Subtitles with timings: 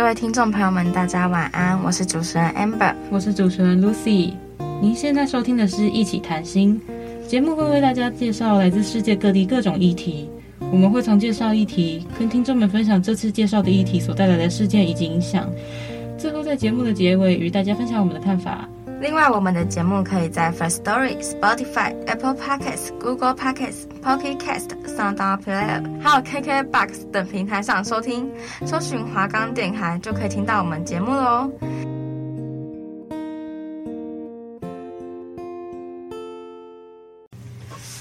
[0.00, 4.32] 各位听众朋友们，大家晚安，我是主持人 Amber，我是主持人 Lucy。
[4.80, 6.80] 您现在收听的是一起谈心
[7.28, 10.26] 节目，会为大家介绍来自世界各地各种议题。
[10.72, 15.46] 我们会从介绍议题，跟听众们分享这次介绍的议题所带来的事件以及影响。
[16.16, 18.66] 最后在节目的结尾，与大家分享我们的看法。
[19.00, 28.30] 另外，我们的节目可以在 First Story、Spotify、Apple Podcasts、Google Podcasts、Pocket Cast、SoundPlayer，还有 KKBox 等平台上收听。
[28.66, 31.50] 搜寻华冈电台就可以听到我们节目喽。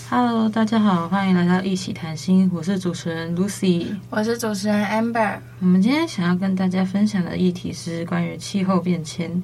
[0.10, 5.38] Hello，大家好，欢迎来到一起谈心，我是主持人 Lucy，我是主持人 Amber。
[5.62, 9.42] 我们今天想要跟大家分享的议题是关于气候变迁。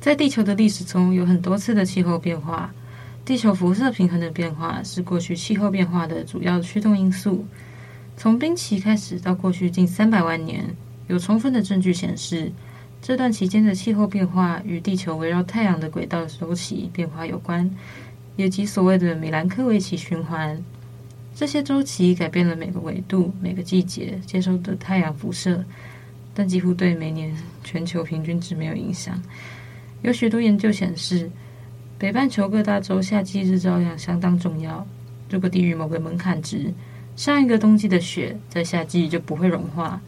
[0.00, 2.72] 在地球的历史中，有很多次的气候变化。
[3.24, 7.44] 地球辐射平衡的变化是过去气候变化的主要驱动因素。
[8.16, 10.64] 从冰期开始到过去近三百万年，
[11.08, 12.50] 有充分的证据显示，
[13.02, 17.70] 这段期间的气候变化与地球围绕太阳的轨道周期变化有关，
[18.36, 20.58] 也即所谓的米兰科维奇循环。
[21.34, 25.62] 这些周期改变了每个纬度、每个季节接收的太阳辐射，
[26.32, 29.22] 但几乎对每年全球平均值没有影响。
[30.02, 31.30] 有许多研究显示，
[31.98, 34.86] 北半球各大洲夏季日照量相当重要。
[35.28, 36.72] 如果低于某个门槛值，
[37.16, 40.00] 上一个冬季的雪在夏季就不会融化。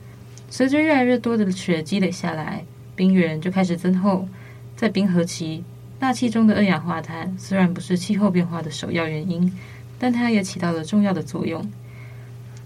[0.48, 4.28] 随着越来越多的雪积累下来，冰原就开始增厚。
[4.77, 5.64] 在冰河期，
[5.98, 9.52] 大气中的二氧化碳虽然不是气候变化的首要原因，
[9.98, 11.68] 但它也起到了重要的作用。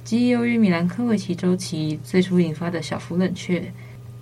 [0.04, 3.72] 即由于米兰科维奇周期最初引发的小幅冷却，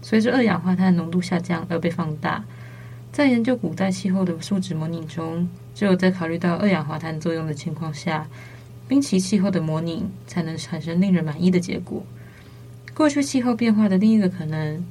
[0.00, 2.44] 随着二氧化碳浓度下降而被放大。
[3.12, 8.26] 在研究古代气候的数值模拟中，只有在考虑到二氧化碳作用的情况下，
[8.88, 12.02] 冰期气候的模拟才能产生令人满意的结果。
[12.94, 14.82] 过去气候变化的另一个可能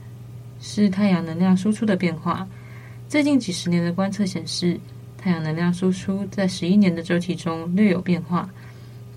[0.59, 2.47] 是太阳能量输出的变化。
[3.09, 4.79] 最近几十年的观测显示，
[5.17, 8.47] 太阳能量输出在十一年的周期中略有变化。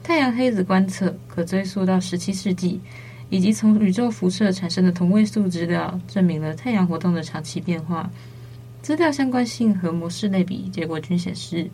[0.03, 2.81] 太阳黑子观测可追溯到十七世纪，
[3.29, 8.11] 以及从宇宙辐射产生的同位素资料证明了太阳活动的长期变化。
[8.85, 11.67] 资料相关性和模式类比结果均显示，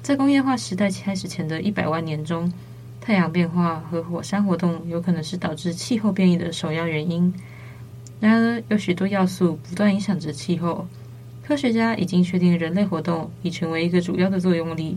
[0.00, 2.50] 在工业化时代开始前的一百万年中，
[2.98, 7.30] 太阳变化和火山活动有可能是导致气候变异的首要原因。
[8.20, 10.88] 然而，有许多要素不断影响着气候。
[11.46, 14.96] 科学家已经确定，人类活动已成为一个主要的作用力。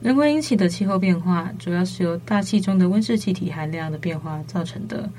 [0.00, 5.10] 人为引起的气候变化，主要是由大气中的温室气体含量的变化造成的。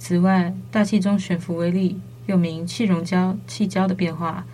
[0.00, 1.96] 此外，大气中悬浮微粒，
[2.26, 4.44] 又名气溶胶、气胶的变化。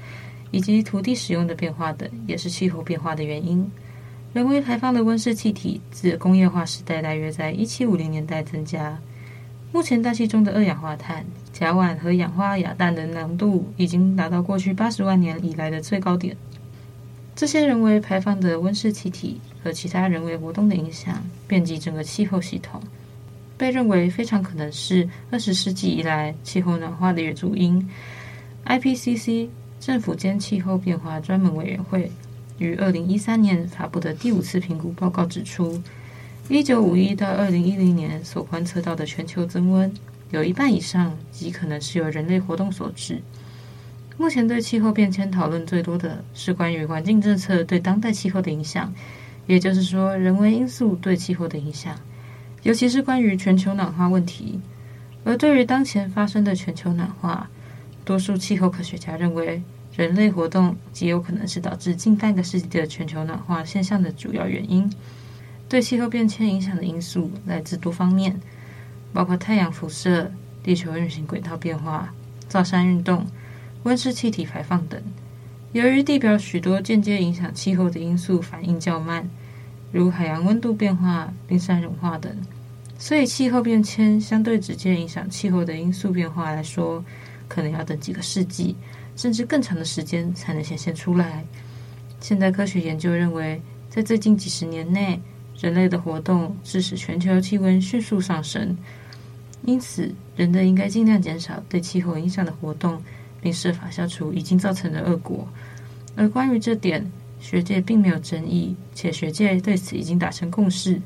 [0.50, 3.70] 以及土地使用的变化等，也是气候变化的原因。
[4.34, 8.98] 人为排放的温室气体自工业化时代大约在一七五零年代增加。
[9.72, 16.36] 目前大气中的二氧化碳、甲烷和氧化亚氮的浓度已经达到过去八十万年以来的最高点。
[17.34, 22.80] 这些人为排放的温室气体和其他人为活动的影响，遍及整个气候系统，
[23.56, 27.88] 被认为非常可能是二十世纪以来气候暖化的主因。
[28.66, 29.48] IPCC。
[29.80, 32.10] 政府间气候变化专门委员会
[32.58, 35.80] 于二零一三年发布的第五次评估报告指出，
[36.48, 39.92] 一九五一到二零一零年所观测到的全球增温，
[40.30, 43.20] 有一半以上极可能是由人类活动所致。
[44.16, 48.92] 目前对气候变迁讨论最多的是关于环境政策对当代气候的影响，
[49.46, 51.94] 也就是说，人为因素对气候的影响，
[52.64, 54.60] 尤其是关于全球暖化问题。
[55.24, 57.48] 而对于当前发生的全球暖化，
[58.08, 59.62] 多数气候科学家认为，
[59.94, 64.90] 人类活动极有可能是导致近半个世纪的全球暖化现象的主要原因。
[65.68, 68.40] 对气候变迁影响的因素来自多方面，
[69.12, 70.32] 包括太阳辐射、
[70.62, 72.14] 地球运行轨道变化、
[72.48, 73.26] 造山运动、
[73.82, 74.98] 温室气体排放等。
[75.72, 79.28] 由于地表许多间接影响气候的因素反应较慢，
[79.92, 82.34] 如海洋温度变化、冰山融化等，
[82.98, 87.04] 所以气候变迁相对直接影响气候的因素变化来说，
[87.48, 88.76] 可能要等几个世纪，
[89.16, 91.44] 甚至更长的时间才能显现出来。
[92.20, 95.20] 现代科学研究认为，在最近几十年内，
[95.58, 98.76] 人类的活动致使全球气温迅速上升，
[99.64, 103.02] 因此人类应该尽量减少对气候影响的活动，
[103.40, 105.48] 并设法消除已经造成的恶果。
[106.14, 107.10] 而关于这点，
[107.40, 111.00] 学界并没有争议，且学界对此已经达成共识。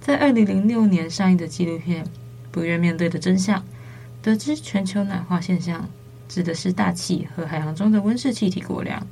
[0.00, 2.04] 在二零零六年上映的纪录片
[2.52, 3.58] 《不愿面对的真相》，
[4.24, 5.86] 得知全球暖化现象
[6.30, 9.06] 指的是大气和海洋中的温室气体过量，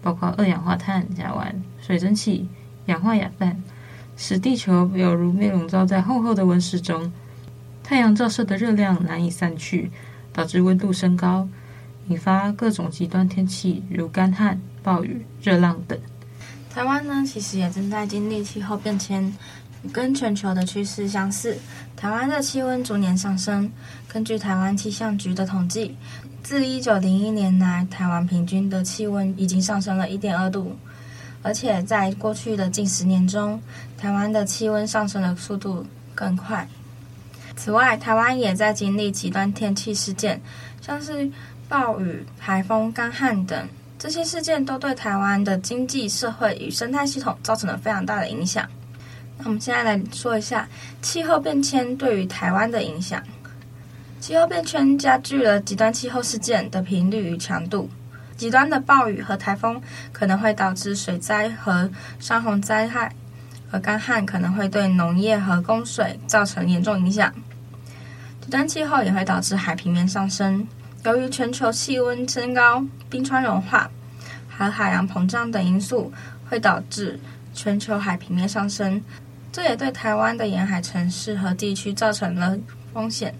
[0.00, 1.52] 包括二氧化碳、甲烷、
[1.84, 2.48] 水蒸气、
[2.86, 3.60] 氧化亚氮，
[4.16, 7.12] 使地球犹如被笼罩在厚厚的温室中，
[7.82, 9.90] 太阳照射的热量难以散去，
[10.32, 11.48] 导致温度升高。
[12.06, 15.98] 引发各种极端天气，如干旱、暴雨、热浪等。
[16.72, 19.36] 台湾呢，其实也正在经历气候变迁，
[19.90, 21.56] 跟全球的趋势相似。
[21.96, 23.70] 台湾的气温逐年上升。
[24.06, 25.96] 根据台湾气象局的统计，
[26.42, 30.76] 自一九零一年来，台湾平均的气温已经上升了一点二度，
[31.42, 33.60] 而且在过去的近十年中，
[33.96, 36.68] 台湾的气温上升的速度更快。
[37.56, 40.40] 此外，台湾也在经历极端天气事件，
[40.80, 41.30] 像是。
[41.68, 43.66] 暴雨、台风、干旱等
[43.98, 48.68] 这些事件都对台湾的经济社会与生态系统造成了非常大的影响。
[49.44, 50.68] 我们现在来说一下
[51.00, 53.22] 气候变迁对于台湾的影响。
[54.20, 57.90] 气候变迁加剧了极端气候事件的频率与强度。
[58.36, 59.80] 极端的暴雨和台风
[60.12, 63.14] 可能会导致水灾和山洪灾害，
[63.70, 67.32] 而干旱可能会对农业和供水造成严重影响。
[68.40, 70.66] 极端气候也会导致海平面上升。
[71.04, 73.88] 由于全球气温升高、冰川融化
[74.48, 76.12] 和海洋膨胀等因素，
[76.48, 77.18] 会导致
[77.52, 79.00] 全球海平面上升，
[79.52, 82.58] 这也对台湾的沿海城市和地区造成了
[82.92, 83.34] 风险。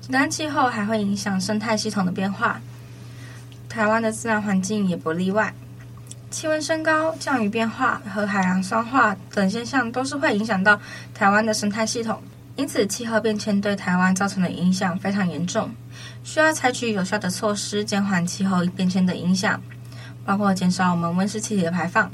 [0.00, 2.60] 极端气候还会影响生态系统的变化，
[3.68, 5.52] 台湾的自然环境也不例外。
[6.30, 10.78] 气温升高、降雨变化和海洋酸化等现象，都是会影响到
[11.14, 12.22] 台湾的生态系统。
[12.56, 15.70] 因此，气候变迁对台湾造成的影响非常严重，
[16.24, 19.58] 需要采取有效的措施减缓气候变迁的影响，
[20.24, 22.10] 包括减少我们温室气体的排放，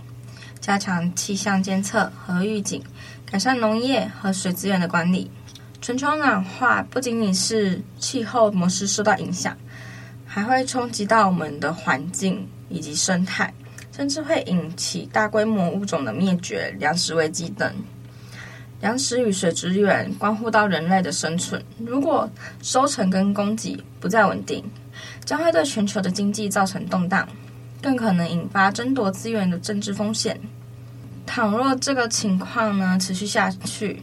[0.60, 2.82] 加强气象监测和预警，
[3.34, 5.28] 改善农业和水资源的管理。
[5.80, 9.56] 全球暖化不仅仅是气候模式受到影响，
[10.24, 13.52] 还会冲击到我们的环境以及生态，
[13.90, 17.74] 甚至会引起大规模物种的灭绝、粮食危机等。
[18.80, 21.60] 粮食与水资源关乎到人类的生存。
[21.78, 22.30] 如果
[22.62, 24.62] 收成跟供给不再稳定，
[25.24, 27.28] 将会对全球的经济造成动荡，
[27.82, 30.40] 更可能引发争夺资源的政治风险。
[31.26, 34.02] 倘若这个情况呢持续下去，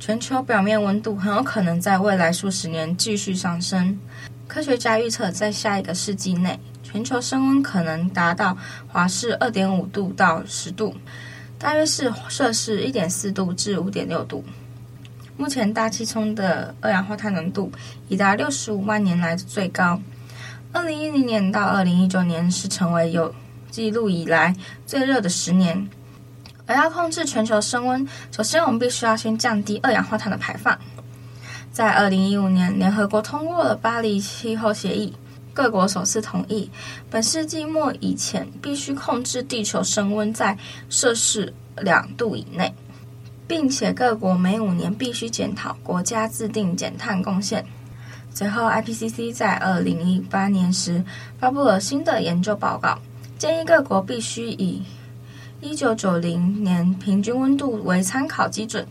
[0.00, 3.98] 全球表面温度很有可能在未来数十年继续上升。
[4.48, 8.56] 科学家预测，在下一个世纪内，全球升温可能达到
[8.88, 10.94] 华氏二点五度到十度。
[11.58, 14.44] 大约是摄氏一点四度至五点六度。
[15.36, 17.70] 目前大气中的二氧化碳浓度
[18.08, 20.00] 已达六十五万年来最高。
[20.72, 23.34] 二零一零年到二零一九年是成为有
[23.70, 24.54] 记录以来
[24.86, 25.88] 最热的十年。
[26.66, 30.76] 而要控制全球升温，首先我们必须要先降低二氧化碳的排放。
[31.72, 35.14] 在二零一五年，联合国通过了巴黎气候协议。
[35.54, 36.70] 各国首次同意，
[37.10, 40.58] 本世纪末以前必须控制地球升温在
[40.90, 42.74] 摄氏两度以内，
[43.48, 47.64] 并且各国每五年必须检讨国家制定减碳贡献。
[48.34, 51.02] 随后，IPCC 在二零一八年时
[51.38, 52.98] 发布了新的研究报告，
[53.38, 54.82] 建议各国必须以
[55.60, 58.86] 一九九零年平均温度为参考基准，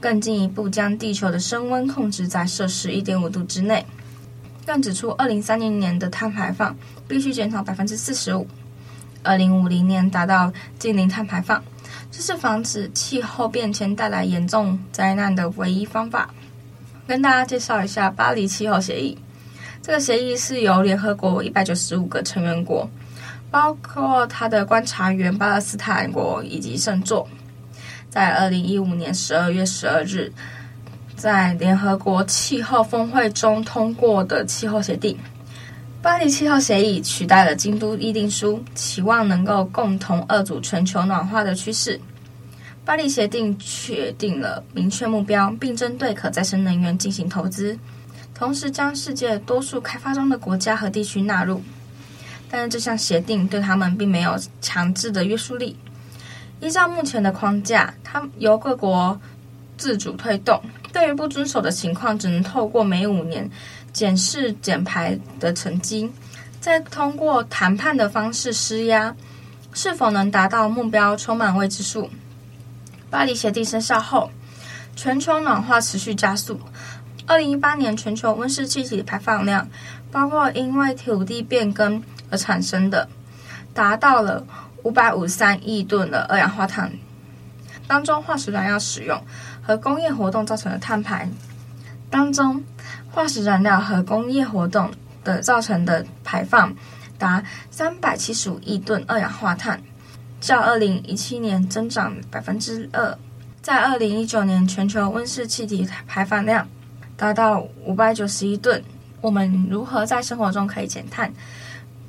[0.00, 3.84] 更进一步将地球的升温控制在摄氏一点五度之内。
[4.64, 6.76] 更指出，二零三零年的碳排放
[7.08, 8.46] 必须减少百分之四十五，
[9.22, 11.62] 二零五零年达到净零碳排放，
[12.10, 16.32] 这是防止气候变迁带来严重灾难的唯一方法。
[17.06, 19.16] 跟大家介绍一下巴黎气候协议，
[19.82, 22.88] 这个协议是由联合国一百九十五个成员国，
[23.56, 27.26] 包括他的观察员巴勒斯坦国以及圣座，
[28.10, 30.30] 在二零一五年十二月十二日。
[31.16, 35.16] 在联合国气候峰会中通过的气候协定，
[36.02, 41.98] 巴黎气候协议取代了京都议定书，期望能够共同遏阻全球暖化的趋势。
[42.84, 47.78] 巴黎协定确定了明确目标，并针对可再生能源进行投资，
[48.34, 51.62] 同时将世界多数开发中的国家和地区纳入。
[52.50, 55.76] 但是这项协定对他们并没有强制的约束力。
[56.60, 59.20] 依照目前的框架，它由各国
[59.76, 60.60] 自主推动。
[60.92, 63.50] 对于不遵守的情况，只能透过每五年
[63.92, 66.10] 检视减排的成绩，
[66.60, 69.14] 再通过谈判的方式施压，
[69.74, 72.08] 是否能达到目标充满未知数。
[73.10, 74.30] 巴黎协定生效后，
[74.94, 76.58] 全球暖化持续加速。
[77.26, 79.68] 二零一八年全球温室气体排放量，
[80.10, 83.08] 包括因为土地变更而产生的，
[83.72, 84.46] 达到了
[84.82, 86.92] 五百五十三亿吨的二氧化碳。
[87.86, 89.22] 当中化石燃料使用
[89.62, 91.28] 和工业活动造成的碳排，
[92.10, 92.62] 当中
[93.10, 94.90] 化石燃料和工业活动
[95.22, 96.74] 的造成的排放
[97.16, 99.80] 达三百七十五亿吨二氧化碳，
[100.40, 103.16] 较二零一七年增长百分之二。
[103.62, 106.68] 在二零一九年，全球温室气体排放量
[107.16, 108.82] 达到五百九十一吨。
[109.20, 111.32] 我们如何在生活中可以减碳，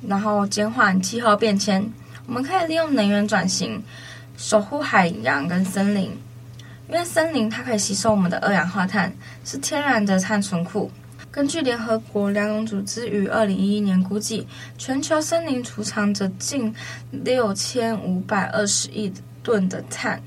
[0.06, 1.92] 然后减缓气候变迁？
[2.26, 3.82] 我们可以利用能源转型。
[4.36, 6.12] 守护海洋跟森林，
[6.88, 9.12] 因为森林它可以吸收我们的二氧化碳，
[9.44, 10.88] 是天然的碳存库。
[11.28, 14.46] 根据联合国粮农组织于二零一一年估计，
[14.78, 16.72] 全球森林储藏着近
[17.10, 19.12] 六千五百二十亿
[19.42, 20.22] 吨的碳。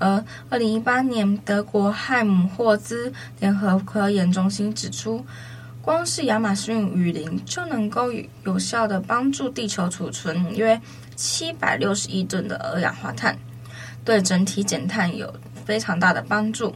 [0.00, 5.24] 而二零一八年，德国汉姆霍兹联合科研中心指出，
[5.82, 8.12] 光是亚马逊雨林就能够
[8.44, 10.80] 有效地帮助地球储存约
[11.16, 13.36] 七百六十亿吨的二氧化碳。
[14.04, 15.32] 对整体减碳有
[15.64, 16.74] 非常大的帮助，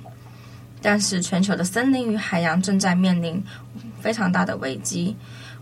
[0.83, 3.43] 但是全球的森林与海洋正在面临
[4.01, 5.17] 非常大的危机。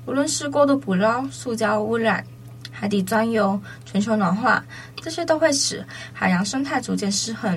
[0.06, 2.22] 无论是过度捕捞、塑胶污染、
[2.70, 4.62] 海底钻油、全球暖化，
[4.96, 5.82] 这些都会使
[6.12, 7.56] 海洋生态逐渐失衡；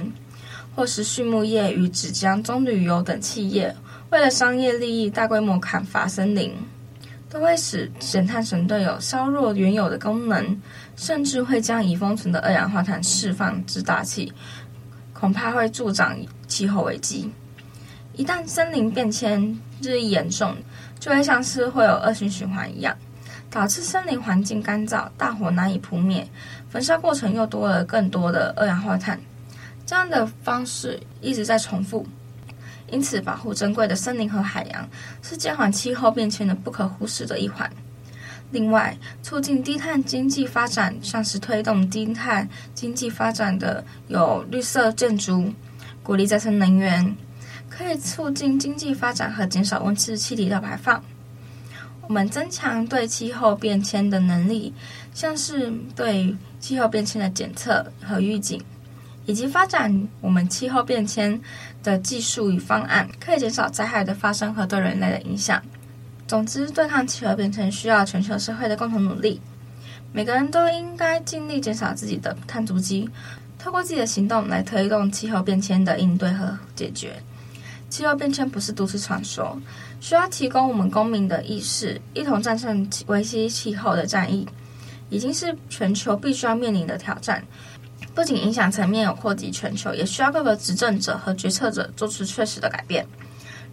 [0.73, 3.75] 或是畜牧业与纸浆、棕榈油等企业
[4.09, 6.53] 为了商业利益大规模砍伐森林。
[7.29, 10.61] 都会使减碳神队有削弱原有的功能，
[10.95, 14.31] 甚至会将已封存的二氧化碳释放至大气，
[15.13, 17.29] 恐怕会助长气候危机。
[18.13, 20.55] 一旦森林变迁日益严重，
[21.01, 22.95] 就会像是会有恶性循环一样，
[23.51, 26.25] 导致森林环境干燥，大火难以扑灭，
[26.69, 29.19] 焚烧过程又多了更多的二氧化碳，
[29.85, 32.07] 这样的方式一直在重复。
[32.89, 34.89] 因此，保护珍贵的森林和海洋
[35.21, 37.69] 是减缓气候变迁的不可忽视的一环。
[38.51, 45.53] 另外，促进低碳经济发展，像是推动低碳经济发展的有绿色建筑、
[46.01, 47.13] 鼓励再生能源，
[47.69, 51.03] 可以促进经济发展和减少温室气体的排放。
[52.07, 54.73] 我们增强对气候变迁的能力，
[55.13, 58.61] 像是对气候变迁的检测和预警。
[59.27, 61.39] 以及发展我们气候变迁
[61.83, 65.61] 的技术与方案，可以减少灾害的发生和对人类的影响。
[66.25, 69.39] 总之，对抗气候变迁需要全球社会的共同努力。
[70.13, 73.07] 每个人都应该尽力减少自己的碳足迹，
[73.59, 77.21] 透过自己的行动来推动气候变迁的应对和解决。
[77.89, 79.57] 气候变迁不是都市传说，
[79.99, 84.47] 需要提供我们公民的意识，一同战胜维系气候的战役，
[85.09, 87.43] 已经是全球必须要面临的挑战。
[88.17, 93.05] 不仅影响层面有扩及全球，也需要各个执政者和决策者做出确实的改变。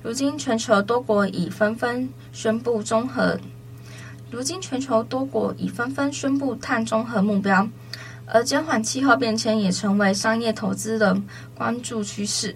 [0.02, 3.40] 如今，全球多国已纷纷宣布中和。
[4.30, 7.66] 如今，全球多国已纷纷宣布碳中和目标，
[8.26, 11.18] 而减缓气候变迁也成为商业投资的
[11.54, 12.54] 关注趋势。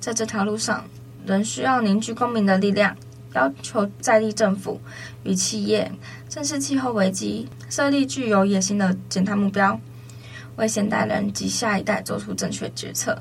[0.00, 0.84] 在这条路上，
[1.24, 2.96] 仍需要凝聚公民的力量，
[3.34, 4.80] 要求在地政府
[5.22, 5.92] 与企业
[6.28, 9.80] 正视气候危机，设立具有野心的减碳目标。
[10.56, 13.20] 为现代人及下一代做出正确决策，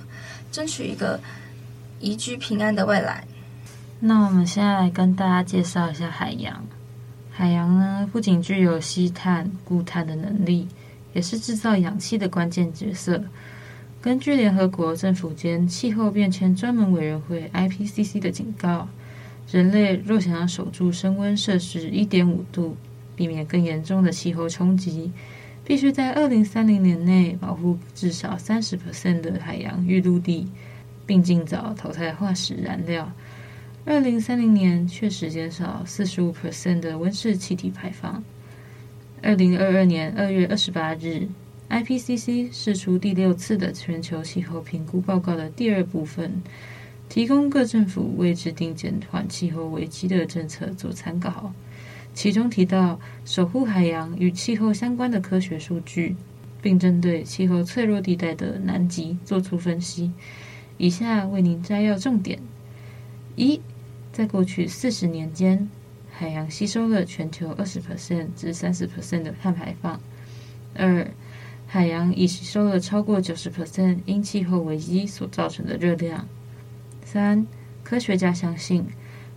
[0.51, 1.19] 争取一个
[1.99, 3.23] 宜居平安的未来。
[3.99, 6.65] 那我们现在来跟大家介绍一下海洋。
[7.31, 10.67] 海洋呢，不仅具有吸碳、固碳的能力，
[11.13, 13.23] 也是制造氧气的关键角色。
[14.01, 18.87] 根据联合国政府间气候变迁专门委员会 （IPCC） 的警告，
[19.49, 22.75] 人类若想要守住升温摄氏一点五度，
[23.15, 25.11] 避免更严重的气候冲击。
[25.63, 30.47] 必须在二零三零年内保护至少三十 percent 的海洋与陆地，
[31.05, 33.11] 并尽早淘汰化石燃料。
[33.85, 38.23] 二零三零年确实减少四十五 percent 的温室气体排放。
[39.21, 41.27] 二零二二年二月二十八日
[41.69, 46.41] ，IPCC 释出第六次的全球气候评估报告的第二部分，
[47.07, 51.53] 提供各政府为制定减缓气候危机的政策做参考。
[52.13, 56.15] 其中提到守护海洋与气候相关的科学数据，
[56.61, 60.11] 并针对气候脆弱地带的南极做出分析。
[60.77, 62.39] 以下为您摘要重点：
[63.35, 63.61] 一，
[64.11, 65.69] 在过去四十年间，
[66.11, 69.99] 海洋吸收了全球二十 percent 至三十 percent 的碳排放；
[70.75, 71.07] 二，
[71.65, 76.25] 海洋已吸收了超过九十 percent 因气候危机所造成的热量；
[77.05, 77.47] 三，
[77.83, 78.85] 科学家相信。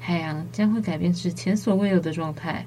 [0.07, 2.67] 海洋将会改变至前所未有的状态，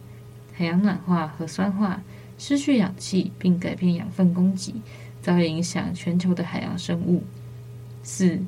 [0.56, 2.02] 海洋暖化和酸化，
[2.40, 4.74] 失去氧气并改变养分供给，
[5.22, 7.24] 将会影响全球的海洋生物。
[8.02, 8.40] 四，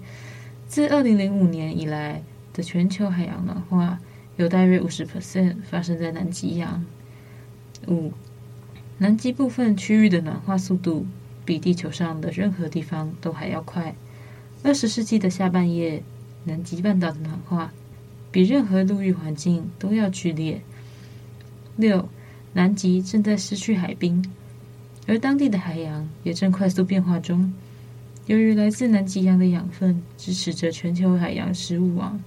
[0.67, 3.99] 自二零零五年以来的全球海洋暖化，
[4.37, 6.83] 有大约五十 percent 发生在南极洋。
[7.87, 8.11] 五，
[8.97, 11.05] 南极部分区域的暖化速度
[11.45, 13.93] 比地球上的任何地方都还要快。
[14.63, 16.01] 二十世纪的下半叶，
[16.45, 17.71] 南极半岛的暖化
[18.31, 20.61] 比任何陆域环境都要剧烈。
[21.75, 22.07] 六，
[22.53, 24.23] 南极正在失去海冰，
[25.07, 27.53] 而当地的海洋也正快速变化中。
[28.25, 32.19] 由于来自南极洋的养分支持着全球海洋食物网，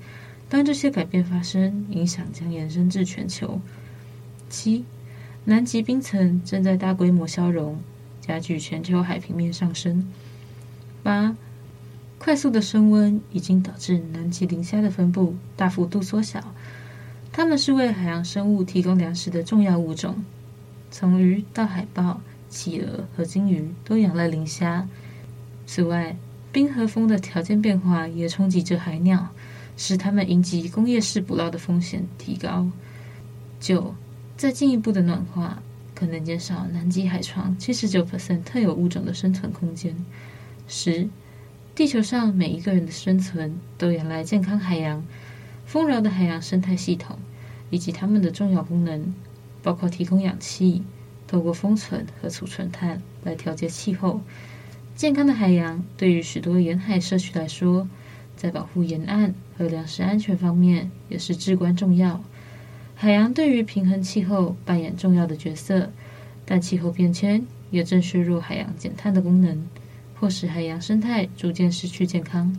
[0.49, 3.61] 当这些改变发生，影响将延伸至全球。
[4.51, 4.85] 七，
[5.45, 7.79] 南极冰层正在大规模消融，
[8.21, 10.05] 加剧全球海平面上升。
[11.03, 11.37] 八，
[12.25, 16.55] 快速的升温已经导致南极磷虾的分布大幅度缩小，
[17.33, 20.15] 它们是为海洋生物提供粮食的重要物种。
[20.93, 24.89] 从鱼到海豹、企鹅和鲸鱼都仰赖磷虾。
[25.67, 26.17] 此外，
[26.53, 29.27] 冰和风的条件变化也冲击着海鸟，
[29.77, 32.69] 使它们引起工业式捕捞的风险提高。
[33.59, 33.93] 九。
[34.37, 35.61] 再进一步的暖化，
[35.95, 39.95] 可能减少南极海床七十九%特有物种的生存空间。
[40.67, 41.09] 十，
[41.75, 45.03] 地球上每一个人的生存都仰赖健康海洋、
[45.65, 47.19] 丰饶的海洋生态系统，
[47.71, 49.15] 以及它们的重要功能，
[49.63, 50.83] 包括提供氧气、
[51.27, 54.21] 透过封存和储存碳来调节气候。
[54.95, 57.89] 健康的海洋对于许多沿海社区来说，
[58.37, 62.23] 在保护沿岸和粮食安全方面也是至关重要。
[62.95, 65.91] 海洋对于平衡气候扮演重要的角色，
[66.45, 69.67] 但气候变迁也正削弱海洋减碳的功能，
[70.23, 72.57] 迫使海洋生态逐渐失去健康。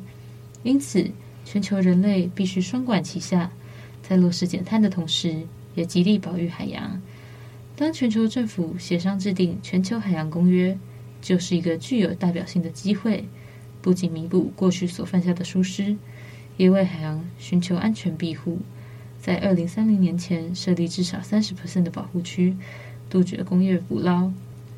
[0.63, 1.09] 因此，
[1.45, 3.49] 全球人类必须双管齐下，
[4.01, 5.43] 在落实减碳的同时，
[5.73, 7.01] 也极力保育海洋。
[7.77, 10.77] 当全球政府协商制定全球海洋公约，
[11.21, 13.23] 就是一个具有代表性的机会，
[13.81, 15.95] 不仅弥补过去所犯下的疏失，
[16.57, 18.59] 也为海洋寻求安全庇护。
[19.21, 22.57] 在二零三零年前设立至少三十%的保护区，
[23.09, 24.33] 杜绝工业捕捞、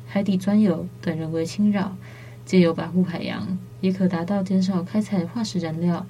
[0.06, 1.96] 海底钻油等人为侵扰，
[2.46, 3.46] 借由保护海洋，
[3.82, 6.06] 也可达到减少开采化石燃料，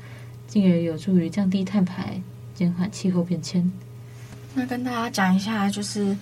[0.47, 2.23] 进而有助于降低碳排，
[2.55, 3.73] 减缓气候变迁。
[4.55, 6.17] 那跟大家讲一下，就是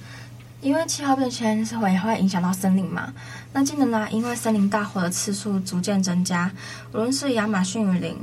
[0.62, 3.12] 因为气候变迁是会会影响到森林嘛。
[3.52, 6.50] 那近年来，因为森林大火的次数逐渐增加，
[6.92, 8.16] 无论是亚马逊雨林、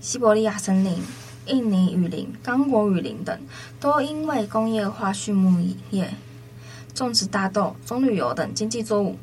[0.00, 1.02] 西伯利亚森林。
[1.46, 3.38] 印尼雨林、刚果雨林等，
[3.78, 6.10] 都因为工业化、畜牧业、
[6.94, 9.18] 种植大豆、棕榈油等经济作物，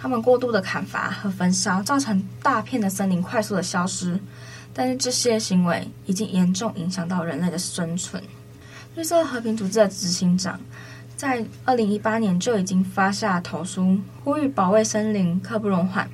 [0.00, 4.18] 他们过度的砍伐和焚烧，造成大片的森林快速的消失。
[4.72, 8.22] 但是这些行为已经严重影响到人类的生存。
[8.94, 10.60] 绿色和平组织的执行长
[11.16, 16.08] 在二零一八年就已经发下投书，呼吁保卫森林，刻不容缓。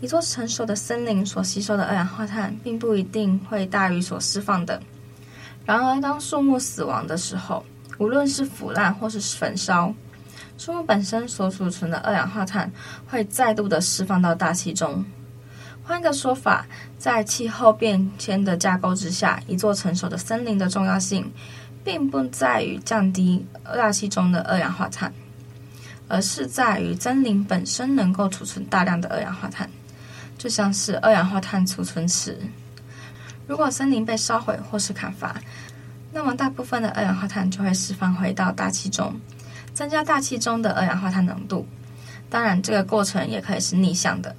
[0.00, 4.82] 一座成熟的森林所吸收的二氧化碳，并不一定会大于所释放的。
[5.64, 7.64] 然而，当树木死亡的时候，
[7.98, 9.94] 无论是腐烂或是焚烧，
[10.60, 12.70] 树木本身所储存的二氧化碳
[13.08, 15.02] 会再度的释放到大气中。
[15.82, 16.66] 换个说法，
[16.98, 21.32] 在气候变迁的架构之下，一座成熟的森林的重要性，
[21.82, 25.10] 并不在于降低大气中的二氧化碳，
[26.08, 29.66] 而是在于森林本身能够储存大量的二氧化碳。
[30.36, 32.38] 就像是二氧化碳储存池，
[33.46, 35.40] 如果森林被烧毁或是砍伐，
[36.12, 39.18] 那么大部分的二氧化碳就会释放回到大气中，
[39.74, 41.66] 增加大气中的二氧化碳浓度。
[42.28, 44.34] 当然，这个过程也可以是逆向的。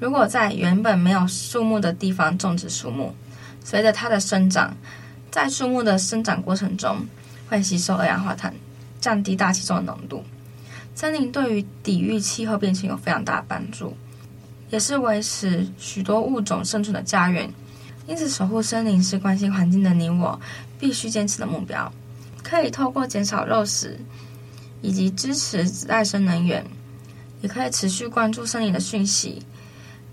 [0.00, 3.14] 如果在原本没有树木的地方种植树木，
[3.64, 4.76] 随着它的生长，
[5.30, 6.96] 在树木的生长过程中
[7.48, 8.54] 会吸收二氧化碳，
[9.00, 10.24] 降低大气中的浓度。
[10.94, 13.96] 森林对于抵御气候变迁有非常大的帮助。
[14.70, 17.48] 也是维持许多物种生存的家园，
[18.06, 20.38] 因此守护森林是关心环境的你我
[20.78, 21.90] 必须坚持的目标。
[22.42, 23.98] 可以透过减少肉食，
[24.80, 26.64] 以及支持再生能源，
[27.42, 29.42] 也可以持续关注森林的讯息，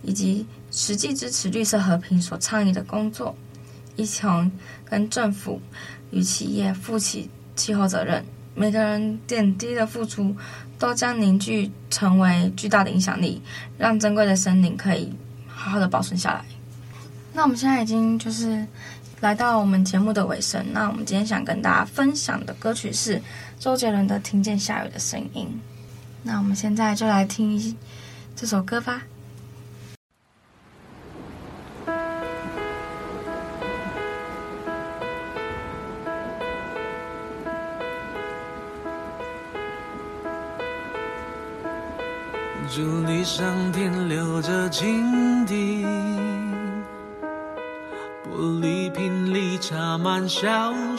[0.02, 3.36] 以及实际支持绿色和平所倡议的工作，
[3.96, 4.52] 一同
[4.84, 5.62] 跟政府
[6.12, 8.24] 与企业负起气候责任。
[8.56, 10.36] 每个人点滴的付出，
[10.80, 13.42] 都将凝聚成为巨大的影响力，
[13.78, 15.14] 让珍贵的森林可以
[15.48, 16.46] 好好的保存下来。
[17.34, 18.66] 那我们现在已经就是
[19.22, 20.66] 来到我们节目的尾声。
[20.72, 23.22] 那我们今天想跟大家分享的歌曲是
[23.60, 25.48] 周杰伦的《听见下雨的声音》。
[26.24, 27.76] 那我们现在就来听
[28.36, 29.02] 这首歌吧。
[42.76, 45.05] 祝你上天留着情
[50.06, 50.96] 里插满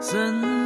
[0.00, 0.57] 小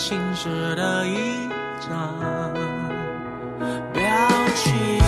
[0.00, 1.46] 心事的一
[1.78, 2.50] 张。
[3.92, 4.02] 表
[4.54, 4.99] 情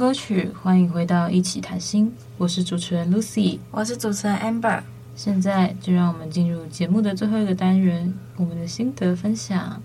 [0.00, 2.10] 歌曲，欢迎回到一起谈心。
[2.38, 4.80] 我是主持人 Lucy，我是主持人 Amber。
[5.14, 9.78] 现在就让我们进入节目的最后一个单元，我们的心得分享。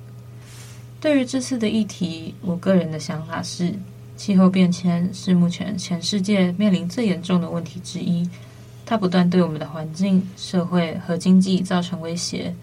[1.02, 3.74] 对于这次的议题，我个人的想法是，
[4.16, 8.26] 气候变迁是目前全世界面临最严重的问题之一。
[8.86, 12.56] 它不断对我们的环境、社会和经济造成威胁，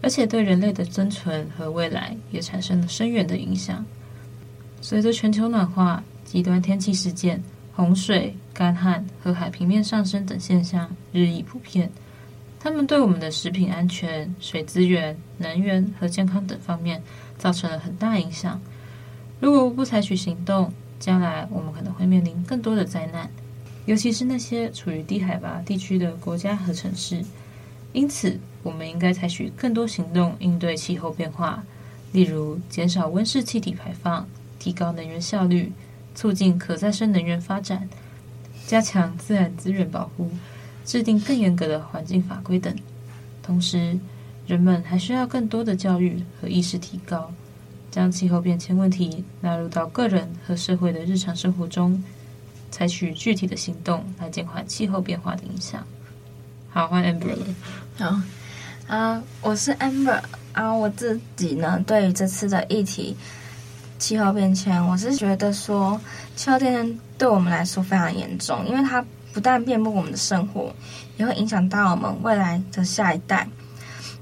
[0.00, 3.84] 而且对人类的生存和未来也产生了深远的影响。
[4.80, 7.42] 随着全球暖化，极端天气事件、
[7.74, 11.90] 洪水、干旱和海平面上升等现象日益普遍，
[12.58, 17.02] 它们对我们的食品安全、水资源、能源和健康等方面
[17.38, 18.60] 造成了很大影响。
[19.40, 23.28] 如果不采取行动，将来我们可能会面临更多的灾难，
[23.84, 27.22] 尤其是那些处于低海拔地区的国家和城市。
[27.92, 31.62] 因此，我们应该采取更多行动应对气候变化，
[32.12, 34.26] 例如减少温室气体排放、
[34.58, 35.70] 提高能源效率。
[36.14, 37.88] 促进可再生能源发展，
[38.66, 40.30] 加强自然资源保护，
[40.84, 42.74] 制定更严格的环境法规等。
[43.42, 43.98] 同时，
[44.46, 47.32] 人们还需要更多的教育和意识提高，
[47.90, 52.02] 将气候变迁问题纳入到个人和社会的日常生活中，
[52.70, 55.84] 采取具体的行动来减缓气候变化的影响。
[56.70, 57.36] 好，欢迎 Amber。
[57.96, 58.20] 好，
[58.86, 60.20] 啊、我是 Amber
[60.52, 63.16] 啊，我自己呢，对于这次的议题。
[64.04, 65.98] 气候变迁，我是觉得说，
[66.36, 70.70] 气候变迁对我们来说非常严重，因为它不但遍布我们的生活，
[71.16, 73.48] 也会影响到我们未来的下一代。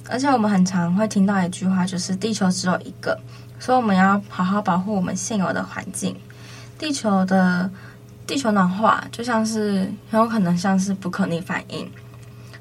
[0.08, 3.18] 而且我们很常会听到一句话，就是地球只有一个，
[3.58, 6.14] 所以我们要好好保护我们现有的环境。
[6.78, 7.68] 地球的
[8.24, 11.90] 地球暖化就像是很有可能像是不可逆反应，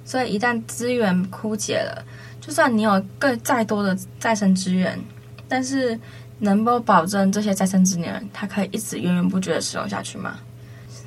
[0.04, 2.04] 所以一旦资源枯竭了，
[2.40, 5.00] 就算你有更再多的再生资源，
[5.48, 6.00] 但是。
[6.44, 10.40] 能够保证这些再生资源，它可以一直源源不绝的使用下去吗？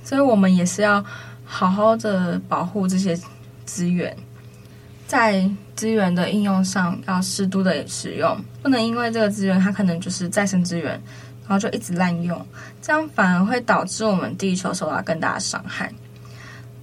[0.05, 1.05] 所以，我们也是要
[1.45, 3.19] 好好的保护这些
[3.67, 4.17] 资源，
[5.09, 10.93] 在资源的应用上要适度的使用，不能因为这个资源它可能就是再生资源，
[11.43, 12.47] 然后就一直滥用，
[12.81, 15.93] 这样反而会导致我们地球受到更大的伤害。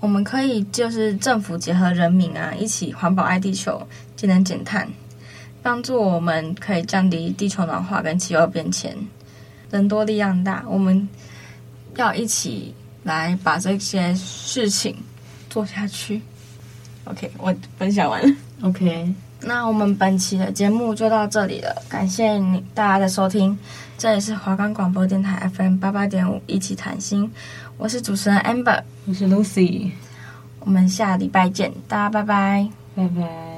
[0.02, 4.90] 我们可以就是政府结合人民啊，一起环保爱地球，节能减碳，
[5.62, 8.95] 帮助我们可以降低地球暖化跟气候变迁。
[9.69, 11.08] 人多力量大，我们
[11.95, 14.95] 要一起来把这些事情
[15.50, 16.21] 做下去。
[17.06, 18.36] OK，我分享完了。
[18.62, 23.58] OK，那我们本期的节目就到这里了，感谢你大家的收听。
[23.97, 27.32] 这里是华冈广播电台 FM 八八点五，一起谈心。
[27.78, 29.91] 我是主持人 Amber，我是 Lucy，
[30.60, 33.51] 我们下礼拜见，大家拜拜，拜拜。